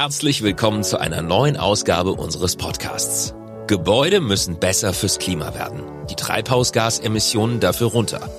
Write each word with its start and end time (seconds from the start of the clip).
Herzlich 0.00 0.40
willkommen 0.40 0.82
zu 0.82 0.98
einer 0.98 1.20
neuen 1.20 1.58
Ausgabe 1.58 2.12
unseres 2.12 2.56
Podcasts. 2.56 3.34
Gebäude 3.66 4.22
müssen 4.22 4.58
besser 4.58 4.94
fürs 4.94 5.18
Klima 5.18 5.52
werden, 5.52 5.82
die 6.08 6.14
Treibhausgasemissionen 6.14 7.60
dafür 7.60 7.88
runter. 7.88 8.30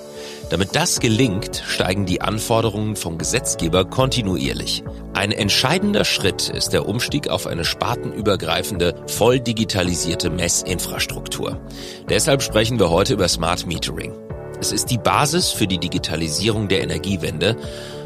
Damit 0.50 0.76
das 0.76 1.00
gelingt, 1.00 1.64
steigen 1.68 2.08
die 2.08 2.20
Anforderungen 2.20 2.96
vom 2.96 3.20
Gesetzgeber 3.20 3.86
kontinuierlich. 3.86 4.84
Ein 5.14 5.32
entscheidender 5.32 6.04
Schritt 6.04 6.50
ist 6.50 6.74
der 6.74 6.88
Umstieg 6.88 7.30
auf 7.30 7.46
eine 7.46 7.64
spartenübergreifende, 7.64 8.96
voll 9.06 9.40
digitalisierte 9.40 10.32
Messinfrastruktur. 10.32 11.62
Deshalb 12.10 12.42
sprechen 12.42 12.80
wir 12.80 12.90
heute 12.90 13.14
über 13.14 13.28
Smart 13.28 13.68
Metering. 13.68 14.16
Es 14.60 14.72
ist 14.72 14.90
die 14.90 14.98
Basis 14.98 15.52
für 15.52 15.68
die 15.68 15.80
Digitalisierung 15.80 16.68
der 16.68 16.82
Energiewende 16.82 17.56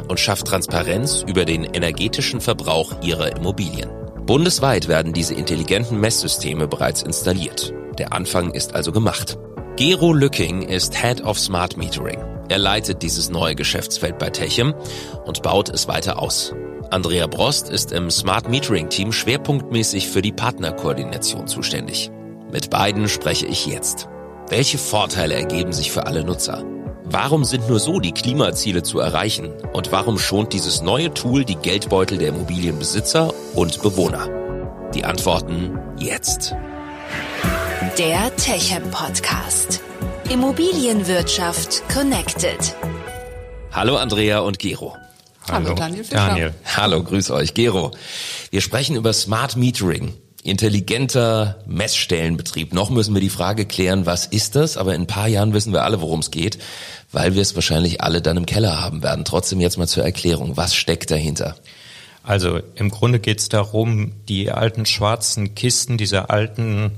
und 0.07 0.19
schafft 0.19 0.47
Transparenz 0.47 1.23
über 1.27 1.45
den 1.45 1.63
energetischen 1.63 2.41
Verbrauch 2.41 2.93
ihrer 3.01 3.35
Immobilien. 3.35 3.89
Bundesweit 4.25 4.87
werden 4.87 5.13
diese 5.13 5.35
intelligenten 5.35 5.99
Messsysteme 5.99 6.67
bereits 6.67 7.03
installiert. 7.03 7.73
Der 7.97 8.13
Anfang 8.13 8.51
ist 8.51 8.73
also 8.73 8.91
gemacht. 8.91 9.37
Gero 9.75 10.13
Lücking 10.13 10.63
ist 10.63 10.95
Head 10.95 11.23
of 11.23 11.37
Smart 11.37 11.77
Metering. 11.77 12.19
Er 12.49 12.57
leitet 12.57 13.01
dieses 13.01 13.29
neue 13.29 13.55
Geschäftsfeld 13.55 14.17
bei 14.17 14.29
Techem 14.29 14.73
und 15.25 15.43
baut 15.43 15.69
es 15.69 15.87
weiter 15.87 16.19
aus. 16.19 16.53
Andrea 16.91 17.27
Brost 17.27 17.69
ist 17.69 17.91
im 17.91 18.09
Smart 18.11 18.49
Metering 18.49 18.89
Team 18.89 19.11
schwerpunktmäßig 19.11 20.07
für 20.07 20.21
die 20.21 20.31
Partnerkoordination 20.31 21.47
zuständig. 21.47 22.11
Mit 22.51 22.69
beiden 22.69 23.09
spreche 23.09 23.47
ich 23.47 23.65
jetzt. 23.65 24.07
Welche 24.49 24.77
Vorteile 24.77 25.33
ergeben 25.33 25.73
sich 25.73 25.91
für 25.91 26.05
alle 26.05 26.23
Nutzer? 26.23 26.63
Warum 27.07 27.45
sind 27.45 27.69
nur 27.69 27.79
so 27.79 27.99
die 27.99 28.13
Klimaziele 28.13 28.81
zu 28.81 28.99
erreichen? 28.99 29.51
Und 29.73 29.91
warum 29.91 30.17
schont 30.17 30.53
dieses 30.53 30.81
neue 30.81 31.13
Tool 31.13 31.45
die 31.45 31.55
Geldbeutel 31.55 32.17
der 32.17 32.29
Immobilienbesitzer 32.29 33.31
und 33.53 33.81
Bewohner? 33.83 34.27
Die 34.95 35.05
Antworten 35.05 35.77
jetzt. 35.99 36.55
Der 37.99 38.35
Techem 38.37 38.89
Podcast. 38.89 39.81
Immobilienwirtschaft 40.29 41.87
connected. 41.93 42.75
Hallo 43.71 43.97
Andrea 43.97 44.39
und 44.39 44.57
Gero. 44.57 44.95
Hallo, 45.47 45.65
Hallo 45.67 45.75
Daniel 45.75 46.03
Fischer. 46.03 46.15
Daniel. 46.15 46.53
Hallo, 46.75 47.03
grüß 47.03 47.29
euch. 47.29 47.53
Gero. 47.53 47.91
Wir 48.49 48.61
sprechen 48.61 48.95
über 48.95 49.13
Smart 49.13 49.55
Metering. 49.55 50.11
Intelligenter 50.45 51.57
Messstellenbetrieb. 51.65 52.71
Noch 52.71 52.91
müssen 52.91 53.15
wir 53.15 53.21
die 53.21 53.29
Frage 53.29 53.65
klären, 53.65 54.05
was 54.05 54.27
ist 54.27 54.55
das? 54.55 54.77
Aber 54.77 54.93
in 54.93 55.01
ein 55.01 55.07
paar 55.07 55.27
Jahren 55.27 55.53
wissen 55.53 55.73
wir 55.73 55.83
alle, 55.83 56.01
worum 56.01 56.19
es 56.19 56.29
geht, 56.29 56.59
weil 57.11 57.33
wir 57.33 57.41
es 57.41 57.55
wahrscheinlich 57.55 58.01
alle 58.01 58.21
dann 58.21 58.37
im 58.37 58.45
Keller 58.45 58.79
haben 58.79 59.01
werden. 59.01 59.25
Trotzdem 59.25 59.59
jetzt 59.59 59.79
mal 59.79 59.87
zur 59.87 60.03
Erklärung. 60.03 60.55
Was 60.55 60.75
steckt 60.75 61.09
dahinter? 61.09 61.55
Also 62.21 62.59
im 62.75 62.91
Grunde 62.91 63.19
geht 63.19 63.39
es 63.39 63.49
darum, 63.49 64.11
die 64.29 64.51
alten 64.51 64.85
schwarzen 64.85 65.55
Kisten, 65.55 65.97
diese 65.97 66.29
alten 66.29 66.91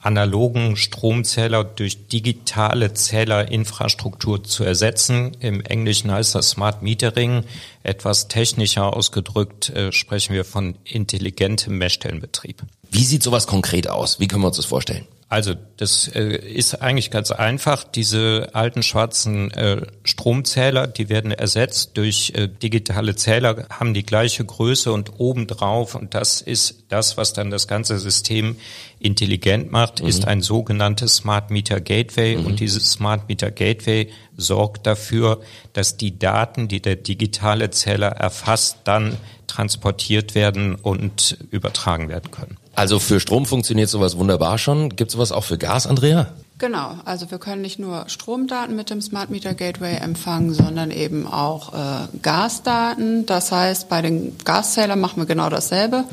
analogen 0.00 0.76
Stromzähler 0.76 1.62
durch 1.62 2.08
digitale 2.08 2.92
Zählerinfrastruktur 2.94 4.42
zu 4.42 4.64
ersetzen. 4.64 5.36
Im 5.38 5.60
Englischen 5.60 6.10
heißt 6.10 6.34
das 6.34 6.50
Smart 6.50 6.82
Metering. 6.82 7.44
Etwas 7.84 8.26
technischer 8.26 8.96
ausgedrückt 8.96 9.68
äh, 9.70 9.92
sprechen 9.92 10.34
wir 10.34 10.44
von 10.44 10.74
intelligentem 10.84 11.78
Messstellenbetrieb. 11.78 12.62
Wie 12.90 13.04
sieht 13.04 13.22
sowas 13.22 13.46
konkret 13.46 13.88
aus? 13.88 14.18
Wie 14.18 14.26
können 14.26 14.42
wir 14.42 14.48
uns 14.48 14.56
das 14.56 14.66
vorstellen? 14.66 15.06
Also 15.30 15.54
das 15.76 16.08
äh, 16.08 16.36
ist 16.36 16.82
eigentlich 16.82 17.12
ganz 17.12 17.30
einfach. 17.30 17.84
Diese 17.84 18.50
alten 18.52 18.82
schwarzen 18.82 19.52
äh, 19.52 19.86
Stromzähler, 20.02 20.88
die 20.88 21.08
werden 21.08 21.30
ersetzt 21.30 21.96
durch 21.96 22.32
äh, 22.34 22.48
digitale 22.48 23.14
Zähler, 23.14 23.68
haben 23.70 23.94
die 23.94 24.02
gleiche 24.02 24.44
Größe 24.44 24.92
und 24.92 25.20
obendrauf, 25.20 25.94
und 25.94 26.14
das 26.14 26.40
ist 26.40 26.86
das, 26.88 27.16
was 27.16 27.32
dann 27.32 27.52
das 27.52 27.68
ganze 27.68 28.00
System 28.00 28.56
intelligent 28.98 29.70
macht, 29.70 30.02
mhm. 30.02 30.08
ist 30.08 30.26
ein 30.26 30.42
sogenanntes 30.42 31.16
Smart 31.16 31.52
Meter 31.52 31.80
Gateway. 31.80 32.36
Mhm. 32.36 32.46
Und 32.46 32.58
dieses 32.58 32.90
Smart 32.90 33.28
Meter 33.28 33.52
Gateway 33.52 34.10
sorgt 34.36 34.84
dafür, 34.88 35.40
dass 35.72 35.96
die 35.96 36.18
Daten, 36.18 36.66
die 36.66 36.82
der 36.82 36.96
digitale 36.96 37.70
Zähler 37.70 38.08
erfasst, 38.08 38.78
dann 38.82 39.16
transportiert 39.46 40.34
werden 40.34 40.74
und 40.74 41.38
übertragen 41.50 42.08
werden 42.08 42.30
können. 42.30 42.56
Also 42.74 42.98
für 42.98 43.20
Strom 43.20 43.46
funktioniert 43.46 43.88
sowas 43.88 44.16
wunderbar 44.16 44.58
schon. 44.58 44.90
Gibt 44.90 45.10
es 45.10 45.18
sowas 45.20 45.32
auch 45.32 45.44
für 45.44 45.58
Gas, 45.58 45.86
Andrea? 45.86 46.28
Genau, 46.58 46.94
also 47.04 47.30
wir 47.30 47.38
können 47.38 47.62
nicht 47.62 47.78
nur 47.78 48.04
Stromdaten 48.08 48.74
mit 48.74 48.90
dem 48.90 49.00
Smart 49.02 49.30
Meter 49.30 49.54
Gateway 49.54 49.96
empfangen, 49.96 50.52
sondern 50.52 50.90
eben 50.90 51.26
auch 51.26 51.74
äh, 51.74 52.18
Gasdaten. 52.22 53.26
Das 53.26 53.52
heißt, 53.52 53.88
bei 53.88 54.02
den 54.02 54.36
Gaszählern 54.44 55.00
machen 55.00 55.20
wir 55.20 55.26
genau 55.26 55.50
dasselbe. 55.50 56.04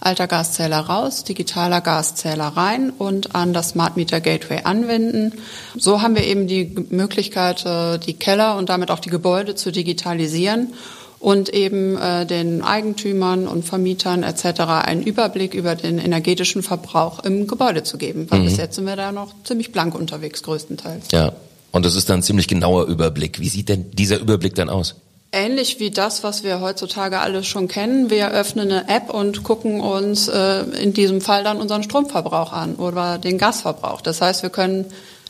Alter 0.00 0.26
Gaszähler 0.26 0.80
raus, 0.80 1.22
digitaler 1.22 1.80
Gaszähler 1.80 2.48
rein 2.48 2.90
und 2.90 3.36
an 3.36 3.52
das 3.52 3.70
Smart 3.70 3.96
Meter 3.96 4.20
Gateway 4.20 4.62
anwenden. 4.64 5.32
So 5.76 6.02
haben 6.02 6.16
wir 6.16 6.24
eben 6.24 6.48
die 6.48 6.86
Möglichkeit, 6.90 7.64
äh, 7.64 7.98
die 7.98 8.14
Keller 8.14 8.56
und 8.56 8.68
damit 8.68 8.90
auch 8.90 9.00
die 9.00 9.10
Gebäude 9.10 9.54
zu 9.54 9.70
digitalisieren 9.70 10.74
und 11.22 11.50
eben 11.50 11.96
äh, 11.96 12.26
den 12.26 12.62
Eigentümern 12.62 13.46
und 13.46 13.64
Vermietern 13.64 14.24
etc. 14.24 14.60
einen 14.84 15.04
Überblick 15.04 15.54
über 15.54 15.76
den 15.76 15.98
energetischen 15.98 16.64
Verbrauch 16.64 17.20
im 17.20 17.46
Gebäude 17.46 17.84
zu 17.84 17.96
geben. 17.96 18.26
Weil 18.28 18.40
mhm. 18.40 18.44
bis 18.46 18.56
jetzt 18.56 18.74
sind 18.74 18.86
wir 18.86 18.96
da 18.96 19.12
noch 19.12 19.32
ziemlich 19.44 19.70
blank 19.70 19.94
unterwegs, 19.94 20.42
größtenteils. 20.42 21.06
Ja, 21.12 21.32
und 21.70 21.86
das 21.86 21.94
ist 21.94 22.10
dann 22.10 22.18
ein 22.18 22.22
ziemlich 22.24 22.48
genauer 22.48 22.86
Überblick. 22.86 23.38
Wie 23.38 23.48
sieht 23.48 23.68
denn 23.68 23.92
dieser 23.92 24.18
Überblick 24.18 24.56
dann 24.56 24.68
aus? 24.68 24.96
Ähnlich 25.30 25.78
wie 25.78 25.92
das, 25.92 26.24
was 26.24 26.42
wir 26.42 26.60
heutzutage 26.60 27.20
alles 27.20 27.46
schon 27.46 27.68
kennen. 27.68 28.10
Wir 28.10 28.32
öffnen 28.32 28.72
eine 28.72 28.88
App 28.88 29.08
und 29.08 29.44
gucken 29.44 29.80
uns 29.80 30.26
äh, 30.26 30.62
in 30.82 30.92
diesem 30.92 31.20
Fall 31.20 31.44
dann 31.44 31.58
unseren 31.58 31.84
Stromverbrauch 31.84 32.52
an 32.52 32.74
oder 32.74 33.18
den 33.18 33.38
Gasverbrauch. 33.38 34.00
Das 34.00 34.20
heißt, 34.20 34.42
wir 34.42 34.50
können 34.50 34.86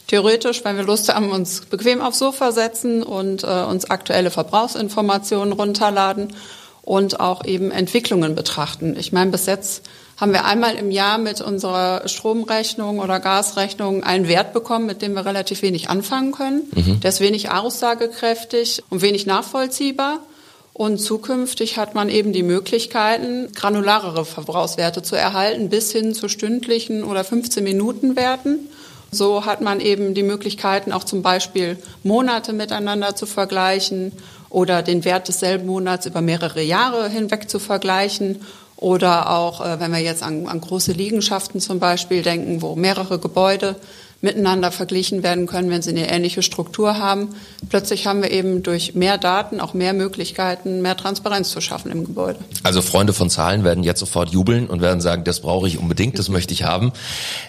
theoretisch, 0.07 0.65
wenn 0.65 0.77
wir 0.77 0.85
Lust 0.85 1.13
haben, 1.13 1.31
uns 1.31 1.63
bequem 1.63 2.01
aufs 2.01 2.19
Sofa 2.19 2.53
setzen 2.53 3.03
und 3.03 3.45
äh, 3.45 3.47
uns 3.47 3.91
aktuelle 3.91 4.31
Verbrauchsinformationen 4.31 5.53
runterladen 5.53 6.35
und 6.83 7.21
auch 7.21 7.45
eben 7.45 7.71
Entwicklungen 7.71 8.35
betrachten. 8.35 8.97
Ich 8.99 9.13
meine, 9.13 9.31
bis 9.31 9.47
jetzt 9.47 9.83
haben 10.17 10.33
wir 10.33 10.45
einmal 10.45 10.77
im 10.77 10.91
Jahr 10.91 11.19
mit 11.19 11.41
unserer 11.41 12.09
Stromrechnung 12.09 12.99
oder 12.99 13.19
Gasrechnung 13.19 14.05
einen 14.05 14.29
Wert 14.29 14.53
bekommen, 14.53 14.87
mit 14.87 15.03
dem 15.03 15.15
wir 15.15 15.25
relativ 15.25 15.63
wenig 15.63 15.89
anfangen 15.89 16.33
können. 16.33 16.63
Mhm. 16.75 17.01
Der 17.01 17.09
ist 17.09 17.21
wenig 17.21 17.51
aussagekräftig 17.51 18.85
und 18.91 19.03
wenig 19.03 19.27
nachvollziehbar. 19.27 20.21
Und 20.75 20.99
zukünftig 20.99 21.77
hat 21.77 21.95
man 21.95 22.09
eben 22.09 22.33
die 22.33 22.43
Möglichkeiten, 22.43 23.53
granularere 23.53 24.25
Verbrauchswerte 24.25 25.03
zu 25.03 25.17
erhalten, 25.17 25.69
bis 25.69 25.93
hin 25.93 26.15
zu 26.15 26.29
stündlichen 26.29 27.05
oder 27.05 27.25
15 27.25 27.63
Minuten 27.63 28.17
Werten. 28.17 28.69
So 29.15 29.45
hat 29.45 29.61
man 29.61 29.81
eben 29.81 30.15
die 30.15 30.23
Möglichkeiten, 30.23 30.91
auch 30.91 31.05
zum 31.05 31.21
Beispiel 31.21 31.77
Monate 32.03 32.55
miteinander 32.55 33.15
zu 33.15 33.27
vergleichen 33.27 34.13
oder 34.49 34.83
den 34.83 35.05
Wert 35.05 35.29
desselben 35.29 35.67
Monats 35.67 36.07
über 36.07 36.23
mehrere 36.23 36.63
Jahre 36.63 37.11
hinweg 37.11 37.51
zu 37.51 37.59
vergleichen. 37.59 38.41
Oder 38.77 39.31
auch, 39.31 39.65
äh, 39.65 39.79
wenn 39.79 39.93
wir 39.93 40.01
jetzt 40.01 40.23
an, 40.23 40.49
an 40.49 40.61
große 40.61 40.93
Liegenschaften 40.93 41.61
zum 41.61 41.79
Beispiel 41.79 42.23
denken, 42.23 42.63
wo 42.63 42.75
mehrere 42.75 43.19
Gebäude 43.19 43.77
miteinander 44.23 44.71
verglichen 44.71 45.23
werden 45.23 45.47
können, 45.47 45.69
wenn 45.69 45.83
sie 45.83 45.91
eine 45.91 46.11
ähnliche 46.11 46.43
Struktur 46.43 46.97
haben. 46.97 47.35
Plötzlich 47.69 48.07
haben 48.07 48.23
wir 48.23 48.31
eben 48.31 48.63
durch 48.63 48.95
mehr 48.95 49.19
Daten 49.19 49.61
auch 49.61 49.75
mehr 49.75 49.93
Möglichkeiten, 49.93 50.81
mehr 50.81 50.97
Transparenz 50.97 51.51
zu 51.51 51.61
schaffen 51.61 51.91
im 51.91 52.05
Gebäude. 52.05 52.39
Also 52.63 52.83
Freunde 52.83 53.13
von 53.13 53.29
Zahlen 53.29 53.65
werden 53.65 53.83
jetzt 53.83 53.99
sofort 53.99 54.31
jubeln 54.31 54.69
und 54.69 54.81
werden 54.81 55.01
sagen, 55.01 55.25
das 55.25 55.41
brauche 55.41 55.67
ich 55.67 55.77
unbedingt, 55.77 56.19
das 56.19 56.29
möchte 56.29 56.55
ich 56.55 56.63
haben. 56.63 56.93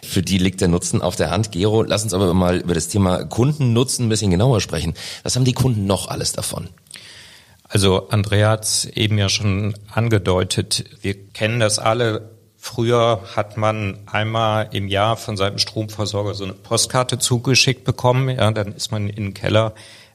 Für 0.03 0.23
die 0.23 0.39
liegt 0.39 0.61
der 0.61 0.67
Nutzen 0.67 1.01
auf 1.03 1.15
der 1.15 1.29
Hand. 1.29 1.51
Gero, 1.51 1.83
lass 1.83 2.03
uns 2.03 2.13
aber 2.13 2.33
mal 2.33 2.57
über 2.57 2.73
das 2.73 2.87
Thema 2.87 3.23
Kundennutzen 3.23 4.07
ein 4.07 4.09
bisschen 4.09 4.31
genauer 4.31 4.59
sprechen. 4.59 4.95
Was 5.21 5.35
haben 5.35 5.45
die 5.45 5.53
Kunden 5.53 5.85
noch 5.85 6.07
alles 6.07 6.33
davon? 6.33 6.69
Also 7.69 8.09
Andrea 8.09 8.49
hat 8.49 8.65
es 8.65 8.85
eben 8.85 9.17
ja 9.17 9.29
schon 9.29 9.75
angedeutet. 9.91 10.85
Wir 11.01 11.15
kennen 11.15 11.59
das 11.59 11.77
alle 11.79 12.32
Früher 12.65 13.21
hat 13.35 13.57
man 13.57 13.97
einmal 14.05 14.69
im 14.71 14.87
Jahr 14.87 15.17
von 15.17 15.35
seinem 15.35 15.57
Stromversorger 15.57 16.33
so 16.33 16.45
eine 16.45 16.53
Postkarte 16.53 17.19
zugeschickt 17.19 17.83
bekommen. 17.83 18.29
Ja, 18.29 18.51
dann 18.51 18.71
ist 18.71 18.89
man 18.89 19.09
in 19.09 19.25
den 19.25 19.33
Keller 19.33 19.73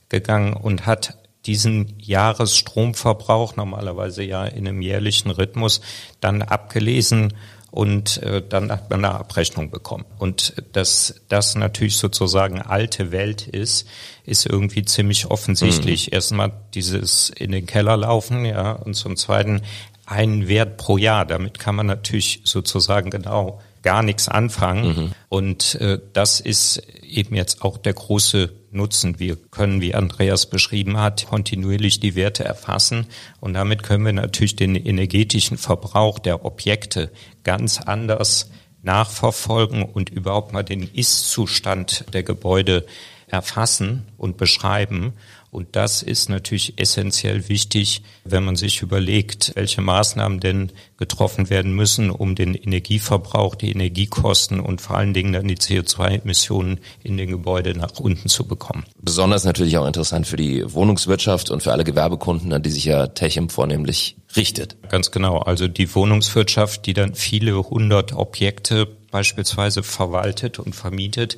gegangen 0.08 0.54
und 0.54 0.86
hat 0.86 1.18
diesen 1.44 1.94
Jahresstromverbrauch 1.98 3.56
normalerweise 3.56 4.22
ja 4.22 4.46
in 4.46 4.66
einem 4.66 4.80
jährlichen 4.80 5.30
Rhythmus 5.30 5.82
dann 6.22 6.40
abgelesen 6.40 7.34
und 7.70 8.22
äh, 8.22 8.42
dann 8.46 8.70
hat 8.72 8.90
man 8.90 9.04
eine 9.04 9.14
Abrechnung 9.14 9.70
bekommen. 9.70 10.04
Und 10.18 10.62
dass 10.72 11.20
das 11.28 11.54
natürlich 11.54 11.96
sozusagen 11.96 12.62
alte 12.62 13.12
Welt 13.12 13.46
ist, 13.46 13.86
ist 14.24 14.46
irgendwie 14.46 14.84
ziemlich 14.84 15.26
offensichtlich. 15.26 16.06
Mhm. 16.06 16.14
Erstmal 16.14 16.52
dieses 16.74 17.30
in 17.30 17.52
den 17.52 17.66
Keller 17.66 17.96
laufen, 17.96 18.44
ja, 18.44 18.72
und 18.72 18.94
zum 18.94 19.16
Zweiten 19.16 19.62
einen 20.06 20.48
Wert 20.48 20.78
pro 20.78 20.96
Jahr. 20.96 21.26
Damit 21.26 21.58
kann 21.58 21.74
man 21.74 21.86
natürlich 21.86 22.40
sozusagen 22.44 23.10
genau 23.10 23.60
gar 23.88 24.02
nichts 24.02 24.28
anfangen. 24.28 24.86
Mhm. 24.86 25.12
Und 25.30 25.74
äh, 25.76 25.98
das 26.12 26.40
ist 26.40 26.82
eben 27.02 27.34
jetzt 27.34 27.62
auch 27.62 27.78
der 27.78 27.94
große 27.94 28.52
Nutzen. 28.70 29.18
Wir 29.18 29.36
können, 29.36 29.80
wie 29.80 29.94
Andreas 29.94 30.44
beschrieben 30.44 30.98
hat, 30.98 31.24
kontinuierlich 31.26 31.98
die 31.98 32.14
Werte 32.14 32.44
erfassen 32.44 33.06
und 33.40 33.54
damit 33.54 33.82
können 33.82 34.04
wir 34.04 34.12
natürlich 34.12 34.56
den 34.56 34.76
energetischen 34.76 35.56
Verbrauch 35.56 36.18
der 36.18 36.44
Objekte 36.44 37.10
ganz 37.44 37.80
anders 37.80 38.50
nachverfolgen 38.82 39.82
und 39.84 40.10
überhaupt 40.10 40.52
mal 40.52 40.64
den 40.64 40.82
Ist-Zustand 40.82 42.04
der 42.12 42.24
Gebäude 42.24 42.84
erfassen 43.26 44.06
und 44.18 44.36
beschreiben. 44.36 45.14
Und 45.58 45.74
das 45.74 46.04
ist 46.04 46.28
natürlich 46.28 46.74
essentiell 46.76 47.48
wichtig, 47.48 48.02
wenn 48.22 48.44
man 48.44 48.54
sich 48.54 48.80
überlegt, 48.80 49.50
welche 49.56 49.80
Maßnahmen 49.80 50.38
denn 50.38 50.70
getroffen 50.98 51.50
werden 51.50 51.72
müssen, 51.72 52.10
um 52.10 52.36
den 52.36 52.54
Energieverbrauch, 52.54 53.56
die 53.56 53.72
Energiekosten 53.72 54.60
und 54.60 54.80
vor 54.80 54.96
allen 54.96 55.14
Dingen 55.14 55.32
dann 55.32 55.48
die 55.48 55.56
CO2-Emissionen 55.56 56.78
in 57.02 57.16
den 57.16 57.30
Gebäuden 57.30 57.78
nach 57.78 57.98
unten 57.98 58.28
zu 58.28 58.46
bekommen. 58.46 58.84
Besonders 59.02 59.42
natürlich 59.42 59.76
auch 59.78 59.86
interessant 59.88 60.28
für 60.28 60.36
die 60.36 60.62
Wohnungswirtschaft 60.72 61.50
und 61.50 61.64
für 61.64 61.72
alle 61.72 61.82
Gewerbekunden, 61.82 62.52
an 62.52 62.62
die 62.62 62.70
sich 62.70 62.84
ja 62.84 63.08
Techem 63.08 63.48
vornehmlich 63.48 64.16
richtet. 64.36 64.76
Ganz 64.90 65.10
genau. 65.10 65.38
Also 65.38 65.66
die 65.66 65.92
Wohnungswirtschaft, 65.92 66.86
die 66.86 66.94
dann 66.94 67.16
viele 67.16 67.68
hundert 67.68 68.12
Objekte 68.12 68.86
beispielsweise 69.10 69.82
verwaltet 69.82 70.60
und 70.60 70.76
vermietet, 70.76 71.36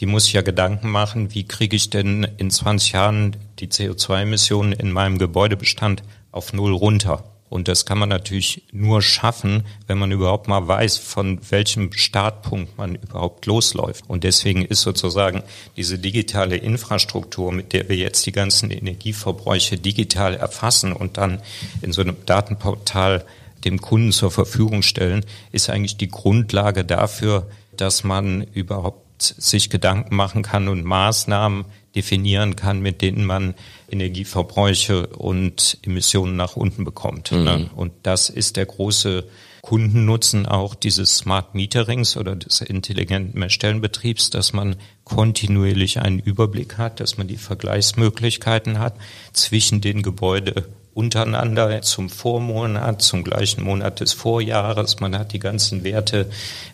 die 0.00 0.06
muss 0.06 0.24
sich 0.24 0.34
ja 0.34 0.42
Gedanken 0.42 0.90
machen, 0.90 1.34
wie 1.34 1.44
kriege 1.44 1.76
ich 1.76 1.90
denn 1.90 2.26
in 2.36 2.50
20 2.50 2.92
Jahren 2.92 3.36
die 3.58 3.68
CO2-Emissionen 3.68 4.72
in 4.72 4.92
meinem 4.92 5.18
Gebäudebestand 5.18 6.02
auf 6.30 6.52
Null 6.52 6.72
runter. 6.72 7.24
Und 7.48 7.66
das 7.66 7.86
kann 7.86 7.98
man 7.98 8.10
natürlich 8.10 8.62
nur 8.72 9.00
schaffen, 9.00 9.64
wenn 9.86 9.98
man 9.98 10.12
überhaupt 10.12 10.48
mal 10.48 10.68
weiß, 10.68 10.98
von 10.98 11.40
welchem 11.50 11.92
Startpunkt 11.92 12.76
man 12.76 12.94
überhaupt 12.94 13.46
losläuft. 13.46 14.04
Und 14.06 14.24
deswegen 14.24 14.64
ist 14.64 14.82
sozusagen 14.82 15.42
diese 15.76 15.98
digitale 15.98 16.56
Infrastruktur, 16.56 17.50
mit 17.50 17.72
der 17.72 17.88
wir 17.88 17.96
jetzt 17.96 18.26
die 18.26 18.32
ganzen 18.32 18.70
Energieverbräuche 18.70 19.78
digital 19.78 20.34
erfassen 20.34 20.92
und 20.92 21.16
dann 21.16 21.40
in 21.80 21.92
so 21.92 22.02
einem 22.02 22.16
Datenportal 22.26 23.24
dem 23.64 23.80
Kunden 23.80 24.12
zur 24.12 24.30
Verfügung 24.30 24.82
stellen, 24.82 25.24
ist 25.50 25.70
eigentlich 25.70 25.96
die 25.96 26.10
Grundlage 26.10 26.84
dafür, 26.84 27.48
dass 27.76 28.04
man 28.04 28.42
überhaupt 28.42 29.07
sich 29.22 29.70
Gedanken 29.70 30.16
machen 30.16 30.42
kann 30.42 30.68
und 30.68 30.84
Maßnahmen 30.84 31.64
definieren 31.94 32.56
kann, 32.56 32.80
mit 32.80 33.02
denen 33.02 33.24
man 33.24 33.54
Energieverbräuche 33.90 35.06
und 35.08 35.78
Emissionen 35.82 36.36
nach 36.36 36.56
unten 36.56 36.84
bekommt. 36.84 37.32
Mhm. 37.32 37.44
Ne? 37.44 37.70
Und 37.74 37.92
das 38.02 38.30
ist 38.30 38.56
der 38.56 38.66
große 38.66 39.24
Kundennutzen 39.62 40.46
auch 40.46 40.74
dieses 40.74 41.16
Smart 41.16 41.54
Meterings 41.54 42.16
oder 42.16 42.36
des 42.36 42.60
intelligenten 42.60 43.38
Mehrstellenbetriebs, 43.38 44.30
dass 44.30 44.52
man 44.52 44.76
kontinuierlich 45.04 46.00
einen 46.00 46.20
Überblick 46.20 46.78
hat, 46.78 47.00
dass 47.00 47.18
man 47.18 47.28
die 47.28 47.36
Vergleichsmöglichkeiten 47.36 48.78
hat 48.78 48.94
zwischen 49.32 49.80
den 49.80 50.02
Gebäude 50.02 50.68
untereinander 50.98 51.80
zum 51.82 52.10
Vormonat, 52.10 53.02
zum 53.02 53.22
gleichen 53.22 53.62
Monat 53.62 54.00
des 54.00 54.14
Vorjahres. 54.14 54.98
Man 54.98 55.16
hat 55.16 55.32
die 55.32 55.38
ganzen 55.38 55.84
Werte 55.84 56.28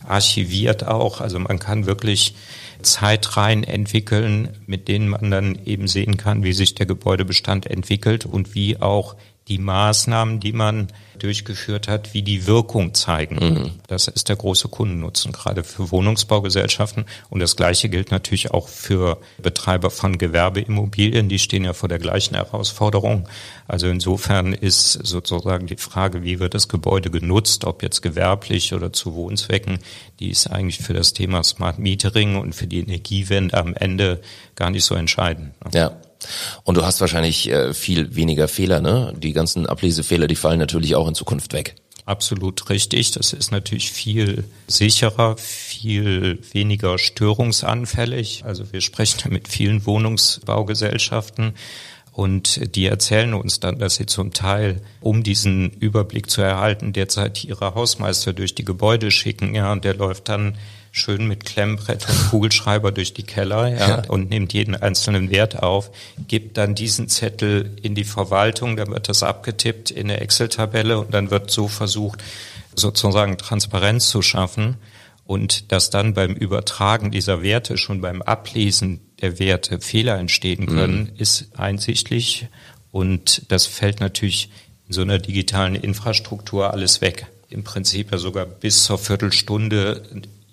archiviert 0.08 0.86
auch. 0.86 1.20
Also 1.20 1.38
man 1.38 1.58
kann 1.58 1.84
wirklich 1.84 2.34
Zeitreihen 2.80 3.64
entwickeln, 3.64 4.48
mit 4.66 4.88
denen 4.88 5.08
man 5.08 5.30
dann 5.30 5.58
eben 5.66 5.88
sehen 5.88 6.16
kann, 6.16 6.42
wie 6.42 6.54
sich 6.54 6.74
der 6.74 6.86
Gebäudebestand 6.86 7.66
entwickelt 7.66 8.24
und 8.24 8.54
wie 8.54 8.80
auch 8.80 9.14
die 9.48 9.58
Maßnahmen, 9.58 10.40
die 10.40 10.52
man 10.52 10.88
durchgeführt 11.18 11.86
hat, 11.86 12.14
wie 12.14 12.22
die 12.22 12.46
Wirkung 12.46 12.94
zeigen. 12.94 13.36
Mhm. 13.36 13.70
Das 13.86 14.08
ist 14.08 14.28
der 14.28 14.36
große 14.36 14.68
Kundennutzen, 14.68 15.32
gerade 15.32 15.64
für 15.64 15.90
Wohnungsbaugesellschaften. 15.90 17.04
Und 17.28 17.40
das 17.40 17.54
Gleiche 17.54 17.88
gilt 17.88 18.10
natürlich 18.10 18.52
auch 18.52 18.68
für 18.68 19.18
Betreiber 19.42 19.90
von 19.90 20.18
Gewerbeimmobilien. 20.18 21.28
Die 21.28 21.38
stehen 21.38 21.64
ja 21.64 21.74
vor 21.74 21.88
der 21.88 21.98
gleichen 21.98 22.34
Herausforderung. 22.34 23.28
Also 23.68 23.86
insofern 23.86 24.54
ist 24.54 24.92
sozusagen 24.92 25.66
die 25.66 25.76
Frage, 25.76 26.22
wie 26.22 26.40
wird 26.40 26.54
das 26.54 26.68
Gebäude 26.68 27.10
genutzt, 27.10 27.64
ob 27.64 27.82
jetzt 27.82 28.00
gewerblich 28.00 28.72
oder 28.72 28.92
zu 28.92 29.14
Wohnzwecken, 29.14 29.78
die 30.20 30.30
ist 30.30 30.46
eigentlich 30.46 30.78
für 30.78 30.94
das 30.94 31.12
Thema 31.12 31.44
Smart 31.44 31.78
Metering 31.78 32.36
und 32.36 32.54
für 32.54 32.66
die 32.66 32.80
Energiewende 32.80 33.56
am 33.56 33.74
Ende 33.74 34.20
gar 34.56 34.70
nicht 34.70 34.84
so 34.84 34.94
entscheidend. 34.94 35.52
Ja. 35.72 35.96
Und 36.64 36.76
du 36.76 36.84
hast 36.84 37.00
wahrscheinlich 37.00 37.50
äh, 37.50 37.74
viel 37.74 38.16
weniger 38.16 38.48
Fehler, 38.48 38.80
ne? 38.80 39.14
Die 39.16 39.32
ganzen 39.32 39.66
Ablesefehler, 39.66 40.26
die 40.26 40.34
fallen 40.34 40.58
natürlich 40.58 40.96
auch 40.96 41.06
in 41.06 41.14
Zukunft 41.14 41.52
weg. 41.52 41.76
Absolut 42.06 42.68
richtig. 42.68 43.12
Das 43.12 43.32
ist 43.32 43.50
natürlich 43.50 43.90
viel 43.90 44.44
sicherer, 44.66 45.36
viel 45.38 46.38
weniger 46.52 46.98
störungsanfällig. 46.98 48.44
Also 48.44 48.72
wir 48.72 48.80
sprechen 48.82 49.32
mit 49.32 49.48
vielen 49.48 49.86
Wohnungsbaugesellschaften 49.86 51.54
und 52.12 52.76
die 52.76 52.86
erzählen 52.86 53.34
uns 53.34 53.58
dann, 53.58 53.78
dass 53.78 53.96
sie 53.96 54.06
zum 54.06 54.32
Teil, 54.32 54.82
um 55.00 55.22
diesen 55.22 55.70
Überblick 55.70 56.30
zu 56.30 56.42
erhalten, 56.42 56.92
derzeit 56.92 57.42
ihre 57.44 57.74
Hausmeister 57.74 58.32
durch 58.32 58.54
die 58.54 58.64
Gebäude 58.64 59.10
schicken. 59.10 59.54
Ja, 59.54 59.72
und 59.72 59.84
der 59.84 59.94
läuft 59.94 60.28
dann 60.28 60.56
schön 60.94 61.26
mit 61.26 61.44
Klemmbrett 61.44 62.08
und 62.08 62.30
Kugelschreiber 62.30 62.92
durch 62.92 63.14
die 63.14 63.24
Keller 63.24 63.66
ja, 63.66 63.88
ja. 63.88 64.02
und 64.06 64.30
nimmt 64.30 64.52
jeden 64.52 64.76
einzelnen 64.76 65.28
Wert 65.28 65.60
auf, 65.60 65.90
gibt 66.28 66.56
dann 66.56 66.76
diesen 66.76 67.08
Zettel 67.08 67.76
in 67.82 67.96
die 67.96 68.04
Verwaltung, 68.04 68.76
dann 68.76 68.92
wird 68.92 69.08
das 69.08 69.24
abgetippt 69.24 69.90
in 69.90 70.06
der 70.06 70.22
Excel-Tabelle 70.22 71.00
und 71.00 71.12
dann 71.12 71.32
wird 71.32 71.50
so 71.50 71.66
versucht, 71.66 72.22
sozusagen 72.76 73.38
Transparenz 73.38 74.08
zu 74.08 74.22
schaffen 74.22 74.76
und 75.24 75.72
dass 75.72 75.90
dann 75.90 76.14
beim 76.14 76.32
Übertragen 76.32 77.10
dieser 77.10 77.42
Werte 77.42 77.76
schon 77.76 78.00
beim 78.00 78.22
Ablesen 78.22 79.00
der 79.20 79.40
Werte 79.40 79.80
Fehler 79.80 80.16
entstehen 80.16 80.66
können, 80.66 81.10
mhm. 81.12 81.18
ist 81.18 81.58
einsichtlich 81.58 82.46
und 82.92 83.50
das 83.50 83.66
fällt 83.66 83.98
natürlich 83.98 84.48
in 84.86 84.92
so 84.92 85.02
einer 85.02 85.18
digitalen 85.18 85.74
Infrastruktur 85.74 86.72
alles 86.72 87.00
weg. 87.00 87.26
Im 87.48 87.64
Prinzip 87.64 88.12
ja 88.12 88.18
sogar 88.18 88.46
bis 88.46 88.84
zur 88.84 88.98
Viertelstunde 88.98 90.02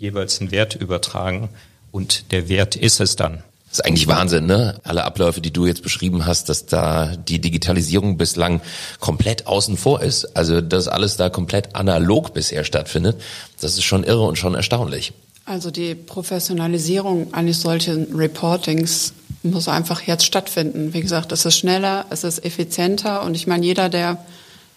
jeweils 0.02 0.42
einen 0.42 0.52
Wert 0.52 0.76
übertragen 0.76 1.50
und 1.92 2.32
der 2.32 2.50
Wert 2.50 2.76
ist 2.76 3.00
es 3.00 3.16
dann. 3.16 3.44
Das 3.70 3.80
ist 3.80 3.86
eigentlich 3.86 4.08
Wahnsinn, 4.08 4.48
ne? 4.48 4.82
Alle 4.84 5.06
Abläufe, 5.06 5.40
die 5.40 5.54
du 5.54 5.66
jetzt 5.66 5.82
beschrieben 5.82 6.26
hast, 6.26 6.50
dass 6.50 6.66
da 6.66 7.16
die 7.16 7.40
Digitalisierung 7.40 8.18
bislang 8.18 8.60
komplett 9.00 9.48
außen 9.48 9.78
vor 9.78 10.02
ist. 10.02 10.36
Also, 10.36 10.60
dass 10.60 10.90
alles 10.90 11.16
da 11.16 11.30
komplett 11.30 11.74
analog 11.74 12.34
bisher 12.34 12.66
stattfindet. 12.66 13.22
Das 13.62 13.76
ist 13.76 13.84
schon 13.84 14.04
irre 14.04 14.24
und 14.24 14.38
schon 14.38 14.56
erstaunlich. 14.56 15.14
Also 15.46 15.72
die 15.72 15.96
Professionalisierung 15.96 17.34
eines 17.34 17.62
solchen 17.62 18.14
Reportings 18.14 19.14
muss 19.42 19.70
einfach 19.70 20.02
jetzt 20.02 20.26
stattfinden. 20.26 20.94
Wie 20.94 21.02
gesagt, 21.02 21.32
es 21.32 21.46
ist 21.46 21.58
schneller, 21.58 22.06
es 22.10 22.26
ist 22.26 22.44
effizienter 22.44 23.24
und 23.24 23.36
ich 23.36 23.48
meine, 23.48 23.66
jeder, 23.66 23.88
der 23.88 24.18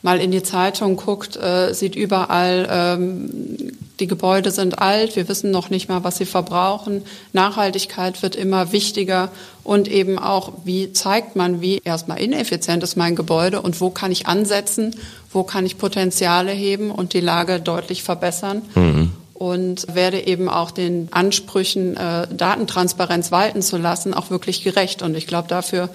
mal 0.05 0.21
in 0.21 0.31
die 0.31 0.43
Zeitung 0.43 0.97
guckt, 0.97 1.37
äh, 1.37 1.73
sieht 1.73 1.97
überall, 1.97 2.69
ähm, 2.71 3.73
die 4.01 4.07
Gebäude 4.07 4.51
sind 4.51 4.81
alt, 4.81 5.17
wir 5.17 5.29
wissen 5.29 5.51
noch 5.51 5.71
nicht 5.71 5.89
mal, 5.89 6.05
was 6.05 6.19
sie 6.19 6.27
verbrauchen. 6.27 7.03
Nachhaltigkeit 7.33 8.23
wird 8.23 8.37
immer 8.37 8.73
wichtiger 8.73 9.31
und 9.63 9.89
eben 9.89 10.19
auch, 10.19 10.53
wie 10.65 10.93
zeigt 10.93 11.37
man, 11.37 11.63
wie 11.63 11.81
erstmal 11.85 12.21
ineffizient 12.21 12.83
ist 12.83 12.97
mein 12.97 13.17
Gebäude 13.17 13.63
und 13.63 13.81
wo 13.81 13.91
kann 13.91 14.13
ich 14.13 14.27
ansetzen, 14.27 14.95
wo 15.33 15.43
kann 15.43 15.65
ich 15.65 15.79
Potenziale 15.79 16.53
heben 16.53 16.91
und 16.91 17.15
die 17.15 17.21
Lage 17.21 17.59
deutlich 17.59 18.03
verbessern. 18.03 18.63
Mhm 18.75 19.13
und 19.35 19.93
werde 19.93 20.27
eben 20.29 20.49
auch 20.49 20.71
den 20.71 21.09
Ansprüchen, 21.11 21.97
äh, 21.97 22.29
Datentransparenz 22.33 23.33
walten 23.33 23.63
zu 23.63 23.77
lassen, 23.77 24.15
auch 24.15 24.31
wirklich 24.31 24.63
gerecht. 24.63 25.03
Und 25.03 25.17
ich 25.17 25.27
glaube, 25.27 25.49
dafür 25.49 25.91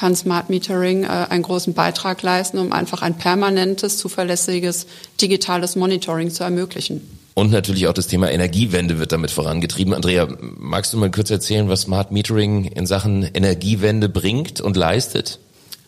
kann 0.00 0.16
Smart 0.16 0.48
Metering 0.48 1.04
äh, 1.04 1.08
einen 1.08 1.42
großen 1.42 1.74
Beitrag 1.74 2.22
leisten, 2.22 2.56
um 2.56 2.72
einfach 2.72 3.02
ein 3.02 3.18
permanentes, 3.18 3.98
zuverlässiges 3.98 4.86
digitales 5.20 5.76
Monitoring 5.76 6.30
zu 6.30 6.42
ermöglichen. 6.42 7.02
Und 7.34 7.50
natürlich 7.50 7.86
auch 7.86 7.92
das 7.92 8.06
Thema 8.06 8.30
Energiewende 8.30 8.98
wird 8.98 9.12
damit 9.12 9.30
vorangetrieben. 9.30 9.92
Andrea, 9.92 10.26
magst 10.40 10.94
du 10.94 10.96
mal 10.96 11.10
kurz 11.10 11.30
erzählen, 11.30 11.68
was 11.68 11.82
Smart 11.82 12.12
Metering 12.12 12.64
in 12.64 12.86
Sachen 12.86 13.24
Energiewende 13.24 14.08
bringt 14.08 14.62
und 14.62 14.74
leistet? 14.74 15.38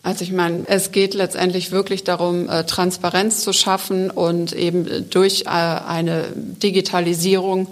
Also 0.03 0.23
ich 0.23 0.31
meine, 0.31 0.65
es 0.67 0.91
geht 0.91 1.15
letztendlich 1.15 1.71
wirklich 1.71 2.03
darum, 2.03 2.47
äh, 2.47 2.65
Transparenz 2.65 3.39
zu 3.41 3.51
schaffen 3.51 4.11
und 4.11 4.53
eben 4.53 5.09
durch 5.09 5.45
äh, 5.45 5.47
eine 5.47 6.25
Digitalisierung 6.35 7.67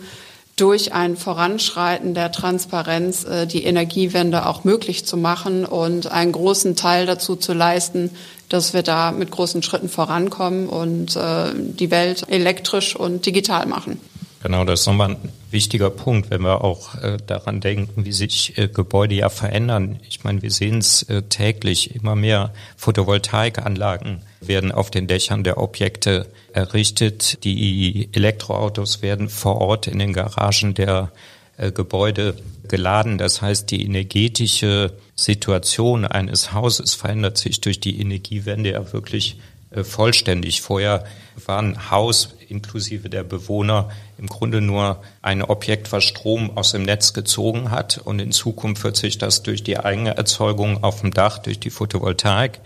durch 0.56 0.94
ein 0.94 1.18
Voranschreiten 1.18 2.14
der 2.14 2.32
Transparenz 2.32 3.24
äh, 3.24 3.48
die 3.48 3.64
Energiewende 3.64 4.46
auch 4.46 4.64
möglich 4.64 5.06
zu 5.06 5.18
machen 5.18 5.66
und 5.66 6.12
einen 6.12 6.32
großen 6.32 6.76
Teil 6.76 7.06
dazu 7.06 7.36
zu 7.36 7.54
leisten, 7.54 8.12
dass 8.50 8.74
wir 8.74 8.84
da 8.84 9.12
mit 9.12 9.32
großen 9.32 9.64
Schritten 9.64 9.90
vorankommen 9.90 10.68
und 10.68 11.16
äh, 11.16 11.54
die 11.56 11.90
Welt 11.90 12.26
elektrisch 12.28 12.96
und 12.96 13.26
digital 13.26 13.66
machen. 13.66 14.00
Genau, 14.44 14.66
das 14.66 14.82
ist 14.82 14.88
nochmal 14.88 15.12
ein 15.12 15.30
wichtiger 15.52 15.92
Punkt, 15.92 16.32
wenn 16.32 16.42
wir 16.42 16.64
auch 16.64 16.96
äh, 16.96 17.18
daran 17.26 17.62
denken, 17.62 18.06
wie 18.06 18.12
sich 18.12 18.58
äh, 18.58 18.68
Gebäude 18.68 19.14
ja 19.14 19.30
verändern. 19.30 20.00
Ich 20.10 20.24
meine, 20.24 20.42
wir 20.42 20.50
sehen 20.50 20.80
es 20.80 21.04
äh, 21.04 21.22
täglich, 21.22 21.96
immer 21.96 22.16
mehr 22.16 22.52
Photovoltaikanlagen 22.76 24.24
werden 24.40 24.72
auf 24.72 24.90
den 24.90 25.06
Dächern 25.06 25.44
der 25.44 25.60
Objekte 25.60 26.26
errichtet. 26.54 27.44
Die 27.44 28.10
Elektroautos 28.14 29.04
werden 29.04 29.30
vor 29.30 29.62
Ort 29.62 29.86
in 29.86 30.00
den 30.00 30.14
Garagen 30.14 30.74
der 30.74 31.12
äh, 31.58 31.72
Gebäude 31.72 32.36
geladen. 32.68 33.20
Das 33.20 33.44
heißt, 33.44 33.70
die 33.70 33.86
energetische 33.86 34.94
Situation 35.16 36.06
eines 36.06 36.52
Hauses 36.52 36.96
verändert 36.96 37.38
sich 37.38 37.62
durch 37.62 37.80
die 37.80 38.02
Energiewende 38.02 38.72
ja 38.72 38.92
wirklich 38.92 39.38
äh, 39.70 39.84
vollständig. 39.84 40.62
Vorher 40.62 41.06
war 41.46 41.62
ein 41.62 41.92
Haus 41.92 42.36
inklusive 42.48 43.10
der 43.10 43.24
Bewohner 43.24 43.90
im 44.18 44.28
Grunde 44.28 44.62
nur 44.62 45.02
ein 45.22 45.42
Objekt, 45.42 45.92
was 45.92 46.04
Strom 46.04 46.58
aus 46.58 46.72
dem 46.72 46.84
Netz 46.84 47.14
gezogen 47.14 47.72
hat. 47.72 47.98
Und 47.98 48.20
in 48.20 48.32
Zukunft 48.32 48.84
wird 48.84 48.98
sich 48.98 49.18
das 49.18 49.44
durch 49.44 49.64
die 49.64 49.80
eigene 49.80 50.18
Erzeugung 50.18 50.84
auf 50.84 51.02
dem 51.02 51.12
Dach, 51.12 51.40
durch 51.40 51.60
die 51.60 51.70
Photovoltaik 51.70 52.60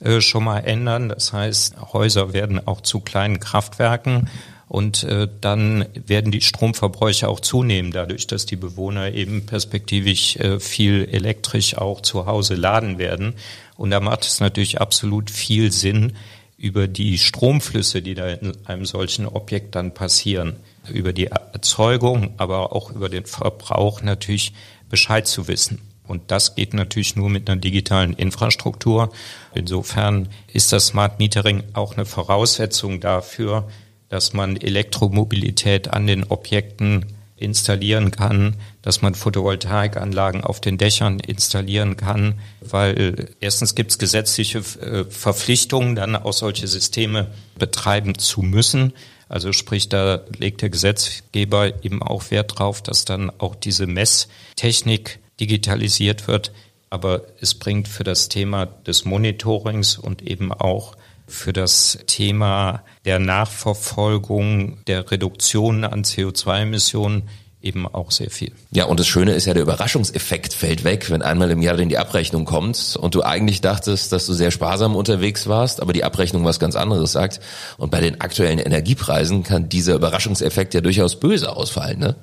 äh, 0.00 0.20
schon 0.20 0.44
mal 0.44 0.60
ändern. 0.60 1.08
Das 1.08 1.32
heißt, 1.32 1.92
Häuser 1.92 2.32
werden 2.32 2.66
auch 2.66 2.80
zu 2.80 3.00
kleinen 3.00 3.40
Kraftwerken. 3.40 4.28
Und 4.68 5.02
äh, 5.02 5.26
dann 5.40 5.86
werden 5.94 6.30
die 6.30 6.42
Stromverbräuche 6.42 7.28
auch 7.28 7.40
zunehmen, 7.40 7.90
dadurch, 7.90 8.28
dass 8.28 8.46
die 8.46 8.54
Bewohner 8.54 9.12
eben 9.12 9.44
perspektivisch 9.44 10.36
äh, 10.36 10.60
viel 10.60 11.08
elektrisch 11.10 11.76
auch 11.76 12.02
zu 12.02 12.26
Hause 12.26 12.54
laden 12.54 12.96
werden. 12.96 13.34
Und 13.76 13.90
da 13.90 13.98
macht 13.98 14.22
es 14.22 14.38
natürlich 14.38 14.80
absolut 14.80 15.28
viel 15.28 15.72
Sinn, 15.72 16.12
über 16.60 16.88
die 16.88 17.16
Stromflüsse, 17.16 18.02
die 18.02 18.14
da 18.14 18.28
in 18.28 18.52
einem 18.66 18.84
solchen 18.84 19.26
Objekt 19.26 19.74
dann 19.74 19.94
passieren, 19.94 20.56
über 20.92 21.14
die 21.14 21.26
Erzeugung, 21.26 22.34
aber 22.36 22.72
auch 22.72 22.90
über 22.90 23.08
den 23.08 23.24
Verbrauch 23.24 24.02
natürlich 24.02 24.52
Bescheid 24.90 25.26
zu 25.26 25.48
wissen. 25.48 25.80
Und 26.06 26.30
das 26.30 26.56
geht 26.56 26.74
natürlich 26.74 27.16
nur 27.16 27.30
mit 27.30 27.48
einer 27.48 27.60
digitalen 27.60 28.12
Infrastruktur. 28.12 29.10
Insofern 29.54 30.28
ist 30.52 30.72
das 30.72 30.88
Smart 30.88 31.18
Metering 31.18 31.62
auch 31.72 31.94
eine 31.94 32.04
Voraussetzung 32.04 33.00
dafür, 33.00 33.68
dass 34.08 34.32
man 34.32 34.56
Elektromobilität 34.56 35.88
an 35.88 36.06
den 36.06 36.24
Objekten 36.24 37.06
installieren 37.40 38.10
kann, 38.10 38.56
dass 38.82 39.02
man 39.02 39.14
Photovoltaikanlagen 39.14 40.44
auf 40.44 40.60
den 40.60 40.78
Dächern 40.78 41.20
installieren 41.20 41.96
kann, 41.96 42.34
weil 42.60 43.28
erstens 43.40 43.74
gibt 43.74 43.90
es 43.90 43.98
gesetzliche 43.98 44.58
äh, 44.58 45.04
Verpflichtungen, 45.04 45.96
dann 45.96 46.16
auch 46.16 46.32
solche 46.32 46.68
Systeme 46.68 47.28
betreiben 47.58 48.18
zu 48.18 48.42
müssen. 48.42 48.92
Also 49.28 49.52
sprich, 49.52 49.88
da 49.88 50.22
legt 50.38 50.62
der 50.62 50.70
Gesetzgeber 50.70 51.84
eben 51.84 52.02
auch 52.02 52.30
Wert 52.30 52.58
drauf, 52.58 52.82
dass 52.82 53.04
dann 53.04 53.30
auch 53.38 53.54
diese 53.54 53.86
Messtechnik 53.86 55.20
digitalisiert 55.38 56.28
wird. 56.28 56.52
Aber 56.90 57.22
es 57.40 57.54
bringt 57.54 57.86
für 57.86 58.02
das 58.02 58.28
Thema 58.28 58.66
des 58.66 59.04
Monitorings 59.04 59.96
und 59.96 60.22
eben 60.22 60.52
auch 60.52 60.96
für 61.30 61.52
das 61.52 61.98
Thema 62.06 62.82
der 63.04 63.18
Nachverfolgung 63.18 64.84
der 64.86 65.10
Reduktion 65.10 65.84
an 65.84 66.02
CO2-Emissionen 66.02 67.28
eben 67.62 67.86
auch 67.86 68.10
sehr 68.10 68.30
viel. 68.30 68.52
Ja, 68.70 68.84
und 68.86 69.00
das 69.00 69.06
Schöne 69.06 69.32
ist 69.32 69.46
ja, 69.46 69.54
der 69.54 69.62
Überraschungseffekt 69.62 70.54
fällt 70.54 70.84
weg, 70.84 71.10
wenn 71.10 71.22
einmal 71.22 71.50
im 71.50 71.62
Jahr 71.62 71.76
dann 71.76 71.88
die 71.88 71.98
Abrechnung 71.98 72.44
kommt 72.44 72.96
und 72.98 73.14
du 73.14 73.22
eigentlich 73.22 73.60
dachtest, 73.60 74.12
dass 74.12 74.26
du 74.26 74.32
sehr 74.32 74.50
sparsam 74.50 74.96
unterwegs 74.96 75.46
warst, 75.46 75.80
aber 75.82 75.92
die 75.92 76.04
Abrechnung 76.04 76.44
was 76.44 76.58
ganz 76.58 76.74
anderes 76.74 77.12
sagt. 77.12 77.40
Und 77.76 77.90
bei 77.90 78.00
den 78.00 78.20
aktuellen 78.20 78.58
Energiepreisen 78.58 79.42
kann 79.42 79.68
dieser 79.68 79.94
Überraschungseffekt 79.94 80.74
ja 80.74 80.80
durchaus 80.80 81.20
böse 81.20 81.54
ausfallen, 81.54 81.98
ne? 81.98 82.16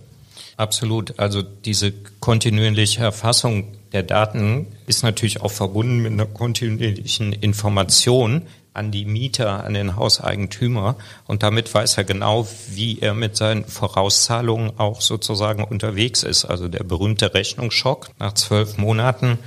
Absolut. 0.58 1.20
Also 1.20 1.44
diese 1.44 1.92
kontinuierliche 2.20 3.04
Erfassung 3.04 3.76
der 3.92 4.02
Daten 4.02 4.66
ist 4.88 5.04
natürlich 5.04 5.42
auch 5.42 5.52
verbunden 5.52 6.00
mit 6.00 6.12
einer 6.12 6.26
kontinuierlichen 6.26 7.32
Information, 7.32 8.42
an 8.78 8.92
die 8.92 9.06
Mieter, 9.06 9.64
an 9.64 9.74
den 9.74 9.96
Hauseigentümer. 9.96 10.96
Und 11.26 11.44
damit 11.44 11.74
weiß 11.74 11.98
er 11.98 12.04
genau, 12.04 12.48
wie 12.70 13.00
er 13.00 13.14
mit 13.14 13.36
seinen 13.36 13.66
Vorauszahlungen 13.66 14.74
auch 14.78 15.02
sozusagen 15.02 15.64
unterwegs 15.64 16.24
ist. 16.24 16.46
Also 16.46 16.68
der 16.68 16.84
berühmte 16.84 17.34
Rechnungsschock 17.34 18.10
nach 18.20 18.34
zwölf 18.34 18.78
Monaten 18.78 19.40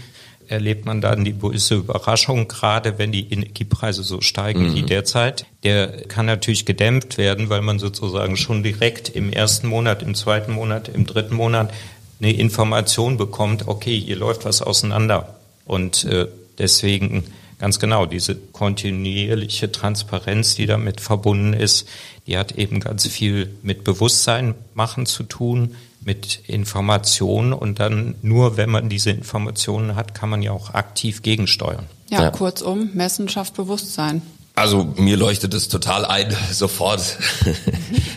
erlebt 0.51 0.85
man 0.85 1.01
dann 1.01 1.25
die 1.25 1.33
böse 1.33 1.77
Überraschung, 1.77 2.49
gerade 2.49 2.99
wenn 2.99 3.13
die 3.13 3.33
Energiepreise 3.33 4.03
so 4.03 4.21
steigen 4.21 4.71
mhm. 4.71 4.75
wie 4.75 4.83
derzeit. 4.83 5.47
Der 5.63 6.09
kann 6.09 6.27
natürlich 6.27 6.67
gedämpft 6.67 7.19
werden, 7.19 7.51
weil 7.51 7.63
man 7.63 7.79
sozusagen 7.79 8.37
schon 8.37 8.65
direkt 8.65 9.09
im 9.11 9.33
ersten 9.33 9.69
Monat, 9.69 10.03
im 10.03 10.15
zweiten 10.17 10.53
Monat, 10.53 10.89
im 10.89 11.07
dritten 11.07 11.37
Monat 11.37 11.73
eine 12.21 12.33
Information 12.33 13.17
bekommt, 13.17 13.69
okay, 13.69 13.99
hier 13.99 14.17
läuft 14.17 14.45
was 14.45 14.61
auseinander. 14.61 15.37
Und 15.67 16.05
äh, 16.05 16.27
deswegen 16.59 17.25
Ganz 17.61 17.79
genau, 17.79 18.07
diese 18.07 18.37
kontinuierliche 18.37 19.71
Transparenz, 19.71 20.55
die 20.55 20.65
damit 20.65 21.03
verbunden 21.03 21.53
ist, 21.53 21.87
die 22.27 22.39
hat 22.39 22.53
eben 22.53 22.81
ganz 22.81 23.07
viel 23.07 23.55
mit 23.63 23.85
Bewusstsein 23.85 24.55
machen 24.73 25.05
zu 25.05 25.25
tun, 25.25 25.77
mit 26.03 26.41
Informationen 26.47 27.53
und 27.53 27.79
dann 27.79 28.15
nur, 28.23 28.57
wenn 28.57 28.71
man 28.71 28.89
diese 28.89 29.11
Informationen 29.11 29.95
hat, 29.95 30.15
kann 30.15 30.31
man 30.31 30.41
ja 30.41 30.53
auch 30.53 30.73
aktiv 30.73 31.21
gegensteuern. 31.21 31.85
Ja, 32.09 32.23
ja. 32.23 32.31
kurzum, 32.31 32.91
Messen 32.95 33.29
schafft 33.29 33.57
Bewusstsein. 33.57 34.23
Also 34.55 34.95
mir 34.97 35.19
leuchtet 35.19 35.53
es 35.53 35.69
total 35.69 36.07
ein, 36.07 36.35
sofort. 36.53 37.19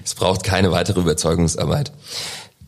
es 0.05 0.15
braucht 0.15 0.43
keine 0.43 0.71
weitere 0.71 1.01
Überzeugungsarbeit. 1.01 1.91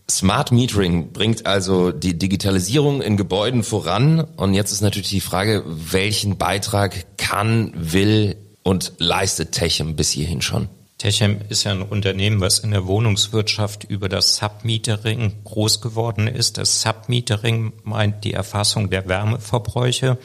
Smart 0.10 0.52
Metering 0.52 1.12
bringt 1.12 1.46
also 1.46 1.92
die 1.92 2.18
Digitalisierung 2.18 3.02
in 3.02 3.18
Gebäuden 3.18 3.64
voran. 3.64 4.20
Und 4.22 4.54
jetzt 4.54 4.72
ist 4.72 4.82
natürlich 4.82 5.10
die 5.10 5.22
Frage, 5.22 5.64
welchen 5.66 6.38
Beitrag 6.38 7.18
kann, 7.18 7.72
will 7.76 8.36
und 8.62 8.94
leistet 9.00 9.52
Techem 9.52 9.96
bis 9.96 10.12
hierhin 10.12 10.42
schon? 10.42 10.70
Techem 10.98 11.40
ist 11.50 11.64
ja 11.66 11.72
ein 11.72 11.82
Unternehmen, 11.82 12.40
was 12.40 12.60
in 12.60 12.72
der 12.72 12.88
Wohnungswirtschaft 12.88 13.84
über 13.84 14.08
das 14.08 14.38
Submetering 14.38 15.34
groß 15.44 15.82
geworden 15.82 16.28
ist. 16.28 16.58
Das 16.58 16.82
Submetering 16.82 17.74
meint 17.84 18.24
die 18.24 18.34
Erfassung 18.34 18.90
der 18.90 19.08
Wärmeverbräuche. 19.08 20.18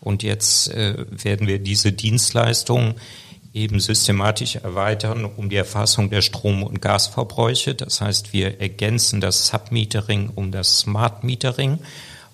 Und 0.00 0.22
jetzt 0.22 0.68
äh, 0.72 1.06
werden 1.10 1.46
wir 1.46 1.58
diese 1.58 1.92
Dienstleistung 1.92 2.94
eben 3.58 3.80
systematisch 3.80 4.56
erweitern 4.56 5.24
um 5.24 5.50
die 5.50 5.56
Erfassung 5.56 6.10
der 6.10 6.22
Strom- 6.22 6.62
und 6.62 6.80
Gasverbräuche. 6.80 7.74
Das 7.74 8.00
heißt, 8.00 8.32
wir 8.32 8.60
ergänzen 8.60 9.20
das 9.20 9.48
Submetering 9.48 10.30
um 10.34 10.52
das 10.52 10.78
Smart 10.78 11.24
Metering 11.24 11.80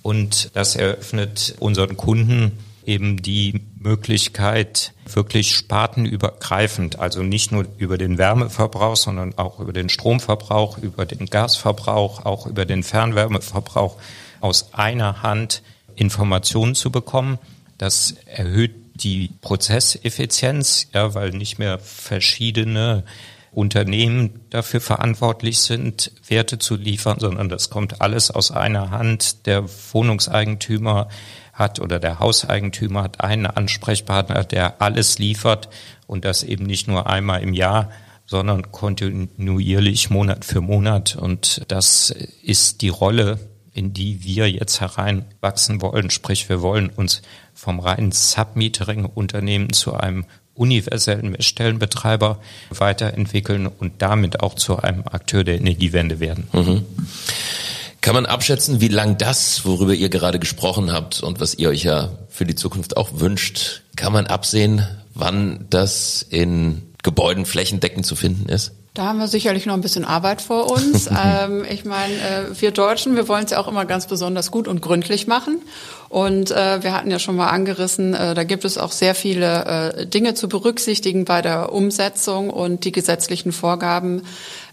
und 0.03 0.51
das 0.55 0.77
eröffnet 0.77 1.57
unseren 1.59 1.97
Kunden 1.97 2.53
eben 2.85 3.23
die 3.23 3.63
Möglichkeit, 3.79 4.93
wirklich 5.11 5.55
spartenübergreifend, 5.55 6.99
also 6.99 7.23
nicht 7.23 7.51
nur 7.51 7.67
über 7.79 7.97
den 7.97 8.19
Wärmeverbrauch, 8.19 8.97
sondern 8.97 9.39
auch 9.39 9.61
über 9.61 9.73
den 9.73 9.89
Stromverbrauch, 9.89 10.77
über 10.79 11.07
den 11.07 11.27
Gasverbrauch, 11.27 12.27
auch 12.27 12.47
über 12.47 12.67
den 12.67 12.83
Fernwärmeverbrauch 12.83 13.97
aus 14.41 14.75
einer 14.75 15.23
Hand 15.23 15.63
Informationen 15.97 16.75
zu 16.75 16.91
bekommen. 16.91 17.39
Das 17.79 18.17
erhöht 18.27 18.84
die 18.95 19.31
Prozesseffizienz, 19.41 20.89
ja, 20.93 21.15
weil 21.15 21.31
nicht 21.31 21.59
mehr 21.59 21.79
verschiedene 21.79 23.05
Unternehmen 23.51 24.41
dafür 24.51 24.81
verantwortlich 24.81 25.59
sind, 25.59 26.13
Werte 26.27 26.59
zu 26.59 26.77
liefern, 26.77 27.19
sondern 27.21 27.49
das 27.49 27.71
kommt 27.71 28.01
alles 28.01 28.31
aus 28.31 28.51
einer 28.51 28.91
Hand. 28.91 29.47
Der 29.47 29.65
Wohnungseigentümer 29.93 31.09
hat 31.53 31.79
oder 31.81 32.01
der 32.01 32.19
Hauseigentümer 32.19 33.05
hat 33.05 33.21
einen 33.21 33.47
Ansprechpartner, 33.47 34.45
der 34.45 34.83
alles 34.83 35.19
liefert 35.19 35.69
und 36.07 36.25
das 36.25 36.43
eben 36.43 36.67
nicht 36.67 36.89
nur 36.89 37.07
einmal 37.07 37.43
im 37.43 37.55
Jahr, 37.55 37.91
sondern 38.27 38.73
kontinuierlich 38.73 40.11
Monat 40.11 40.45
für 40.45 40.61
Monat. 40.61 41.15
Und 41.15 41.63
das 41.69 42.11
ist 42.11 42.83
die 42.83 42.89
Rolle, 42.89 43.39
in 43.73 43.93
die 43.93 44.25
wir 44.25 44.51
jetzt 44.51 44.81
hereinwachsen 44.81 45.81
wollen. 45.81 46.11
Sprich, 46.11 46.49
wir 46.49 46.61
wollen 46.61 46.91
uns 46.91 47.23
vom 47.55 47.81
reinen 47.81 48.13
Submetering-Unternehmen 48.13 49.73
zu 49.73 49.95
einem 49.95 50.27
universellen 50.55 51.31
Messstellenbetreiber 51.31 52.39
weiterentwickeln 52.71 53.67
und 53.67 53.95
damit 54.03 54.41
auch 54.41 54.55
zu 54.55 54.79
einem 54.79 55.05
Akteur 55.07 55.45
der 55.45 55.57
Energiewende 55.57 56.21
werden. 56.21 56.49
Mhm. 56.53 56.85
Kann 58.01 58.15
man 58.15 58.27
abschätzen, 58.27 58.81
wie 58.81 58.89
lang 58.89 59.17
das, 59.17 59.65
worüber 59.65 59.95
ihr 59.95 60.11
gerade 60.11 60.39
gesprochen 60.39 60.93
habt 60.93 61.23
und 61.23 61.41
was 61.41 61.55
ihr 61.55 61.71
euch 61.71 61.85
ja 61.85 62.11
für 62.29 62.45
die 62.45 62.55
Zukunft 62.55 62.97
auch 62.97 63.09
wünscht, 63.15 63.83
kann 63.97 64.13
man 64.13 64.27
absehen, 64.27 64.87
wann 65.15 65.65
das 65.71 66.23
in 66.29 66.83
Gebäuden 67.03 67.47
flächendeckend 67.47 68.05
zu 68.05 68.15
finden 68.15 68.49
ist? 68.49 68.73
Da 68.95 69.07
haben 69.07 69.19
wir 69.19 69.27
sicherlich 69.27 69.67
noch 69.67 69.75
ein 69.75 69.81
bisschen 69.81 70.05
Arbeit 70.05 70.41
vor 70.41 70.71
uns. 70.71 71.09
ähm, 71.25 71.65
ich 71.69 71.85
meine, 71.85 72.15
äh, 72.15 72.61
wir 72.61 72.71
Deutschen, 72.71 73.17
wir 73.17 73.27
wollen 73.27 73.45
es 73.45 73.51
ja 73.51 73.59
auch 73.59 73.67
immer 73.67 73.87
ganz 73.87 74.07
besonders 74.07 74.53
gut 74.53 74.69
und 74.69 74.83
gründlich 74.83 75.27
machen. 75.27 75.61
Und 76.15 76.53
äh, 76.53 76.81
wir 76.85 76.95
hatten 76.95 77.11
ja 77.11 77.19
schon 77.19 77.35
mal 77.35 77.49
angerissen, 77.49 78.15
äh, 78.15 78.35
da 78.35 78.45
gibt 78.45 78.65
es 78.65 78.79
auch 78.79 78.93
sehr 78.93 79.17
viele 79.17 79.65
äh, 79.97 80.07
Dinge 80.07 80.35
zu 80.35 80.49
berücksichtigen 80.49 81.25
bei 81.25 81.43
der 81.43 81.73
Umsetzung 81.73 82.51
und 82.51 82.85
die 82.85 82.93
gesetzlichen 82.93 83.51
Vorgaben 83.51 84.23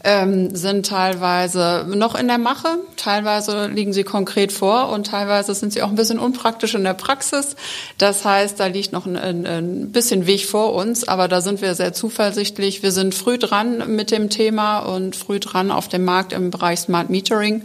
ähm, 0.03 0.55
sind 0.55 0.85
teilweise 0.85 1.87
noch 1.95 2.13
in 2.13 2.27
der 2.27 2.37
Mache, 2.37 2.77
teilweise 2.95 3.65
liegen 3.65 3.91
sie 3.91 4.03
konkret 4.03 4.51
vor 4.51 4.89
und 4.89 5.07
teilweise 5.07 5.55
sind 5.55 5.73
sie 5.73 5.81
auch 5.81 5.89
ein 5.89 5.95
bisschen 5.95 6.19
unpraktisch 6.19 6.75
in 6.75 6.83
der 6.83 6.93
Praxis. 6.93 7.55
Das 7.97 8.23
heißt, 8.23 8.59
da 8.59 8.67
liegt 8.67 8.91
noch 8.91 9.07
ein, 9.07 9.17
ein, 9.17 9.47
ein 9.47 9.91
bisschen 9.91 10.27
Weg 10.27 10.45
vor 10.45 10.75
uns, 10.75 11.07
aber 11.07 11.27
da 11.27 11.41
sind 11.41 11.59
wir 11.63 11.73
sehr 11.73 11.91
zuversichtlich. 11.91 12.83
Wir 12.83 12.91
sind 12.91 13.15
früh 13.15 13.39
dran 13.39 13.95
mit 13.95 14.11
dem 14.11 14.29
Thema 14.29 14.77
und 14.81 15.15
früh 15.15 15.39
dran 15.39 15.71
auf 15.71 15.87
dem 15.87 16.05
Markt 16.05 16.33
im 16.33 16.51
Bereich 16.51 16.81
Smart 16.81 17.09
Metering. 17.09 17.63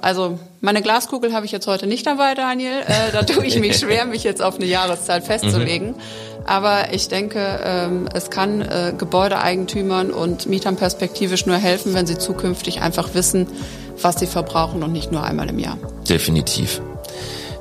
Also 0.00 0.38
meine 0.60 0.82
Glaskugel 0.82 1.32
habe 1.32 1.46
ich 1.46 1.52
jetzt 1.52 1.66
heute 1.66 1.86
nicht 1.86 2.06
dabei, 2.06 2.34
Daniel. 2.34 2.80
Äh, 2.86 3.12
da 3.12 3.22
tue 3.22 3.44
ich 3.44 3.58
mich 3.58 3.78
schwer, 3.78 4.04
mich 4.04 4.24
jetzt 4.24 4.42
auf 4.42 4.56
eine 4.56 4.66
Jahreszeit 4.66 5.24
festzulegen. 5.24 5.88
Mhm. 5.88 5.94
Aber 6.44 6.92
ich 6.92 7.08
denke, 7.08 7.60
ähm, 7.64 8.08
es 8.12 8.30
kann 8.30 8.62
äh, 8.62 8.94
Gebäudeeigentümern 8.96 10.12
und 10.12 10.46
Mietern 10.46 10.76
perspektivisch 10.76 11.46
nur 11.46 11.56
helfen, 11.56 11.92
wenn 11.94 12.06
sie 12.06 12.18
zukünftig 12.18 12.80
einfach 12.80 13.14
wissen, 13.14 13.48
was 14.00 14.20
sie 14.20 14.26
verbrauchen 14.26 14.82
und 14.82 14.92
nicht 14.92 15.10
nur 15.10 15.24
einmal 15.24 15.48
im 15.48 15.58
Jahr. 15.58 15.76
Definitiv. 16.08 16.80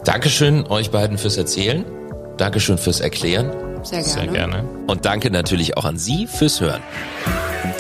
Dankeschön 0.04 0.68
euch 0.68 0.92
beiden 0.92 1.18
fürs 1.18 1.38
Erzählen. 1.38 1.84
Dankeschön 2.38 2.78
fürs 2.78 3.00
Erklären. 3.00 3.52
Sehr 3.84 4.02
gerne. 4.02 4.04
Sehr 4.04 4.28
gerne. 4.28 4.70
Und 4.88 5.06
danke 5.06 5.32
natürlich 5.32 5.78
auch 5.78 5.86
an 5.86 5.98
Sie 5.98 6.28
fürs 6.28 6.62
Hören. 6.62 6.82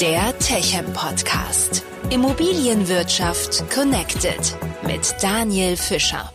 Der 0.01 0.37
Techem 0.39 0.85
Podcast. 0.93 1.83
Immobilienwirtschaft 2.09 3.69
connected 3.69 4.39
mit 4.85 5.15
Daniel 5.21 5.75
Fischer. 5.75 6.31